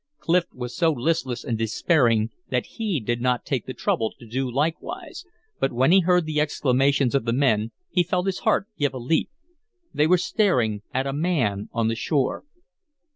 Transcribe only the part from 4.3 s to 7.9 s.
likewise; but when he heard the exclamations of the men